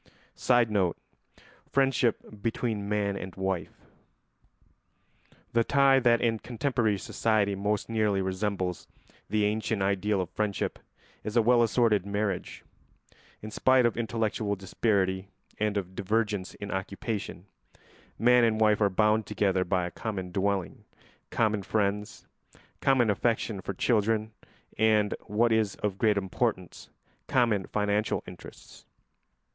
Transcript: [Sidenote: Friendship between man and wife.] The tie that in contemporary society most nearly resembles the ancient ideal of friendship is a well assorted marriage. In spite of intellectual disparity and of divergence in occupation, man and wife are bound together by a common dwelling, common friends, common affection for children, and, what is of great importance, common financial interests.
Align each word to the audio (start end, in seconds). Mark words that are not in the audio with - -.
[Sidenote: 0.33 0.97
Friendship 1.69 2.41
between 2.41 2.89
man 2.89 3.15
and 3.15 3.35
wife.] 3.35 3.85
The 5.53 5.63
tie 5.63 5.99
that 5.99 6.19
in 6.21 6.39
contemporary 6.39 6.97
society 6.97 7.53
most 7.53 7.87
nearly 7.87 8.19
resembles 8.19 8.87
the 9.29 9.45
ancient 9.45 9.83
ideal 9.83 10.19
of 10.19 10.31
friendship 10.31 10.79
is 11.23 11.37
a 11.37 11.41
well 11.43 11.61
assorted 11.61 12.03
marriage. 12.03 12.63
In 13.43 13.51
spite 13.51 13.85
of 13.85 13.95
intellectual 13.95 14.55
disparity 14.55 15.27
and 15.59 15.77
of 15.77 15.93
divergence 15.93 16.55
in 16.55 16.71
occupation, 16.71 17.45
man 18.17 18.43
and 18.43 18.59
wife 18.59 18.81
are 18.81 18.89
bound 18.89 19.27
together 19.27 19.63
by 19.63 19.85
a 19.85 19.91
common 19.91 20.31
dwelling, 20.31 20.83
common 21.29 21.61
friends, 21.61 22.25
common 22.79 23.11
affection 23.11 23.61
for 23.61 23.75
children, 23.75 24.31
and, 24.79 25.13
what 25.27 25.51
is 25.51 25.75
of 25.75 25.99
great 25.99 26.17
importance, 26.17 26.89
common 27.27 27.67
financial 27.67 28.23
interests. 28.25 28.87